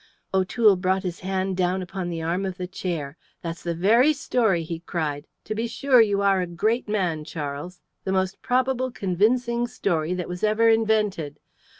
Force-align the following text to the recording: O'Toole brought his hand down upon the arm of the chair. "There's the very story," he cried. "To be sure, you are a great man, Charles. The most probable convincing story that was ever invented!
O'Toole 0.33 0.77
brought 0.77 1.03
his 1.03 1.19
hand 1.19 1.55
down 1.55 1.83
upon 1.83 2.09
the 2.09 2.23
arm 2.23 2.43
of 2.43 2.57
the 2.57 2.65
chair. 2.65 3.17
"There's 3.43 3.61
the 3.61 3.75
very 3.75 4.13
story," 4.13 4.63
he 4.63 4.79
cried. 4.79 5.27
"To 5.43 5.53
be 5.53 5.67
sure, 5.67 6.01
you 6.01 6.23
are 6.23 6.41
a 6.41 6.47
great 6.47 6.89
man, 6.89 7.23
Charles. 7.23 7.79
The 8.03 8.11
most 8.11 8.41
probable 8.41 8.89
convincing 8.89 9.67
story 9.67 10.15
that 10.15 10.27
was 10.27 10.43
ever 10.43 10.67
invented! 10.69 11.37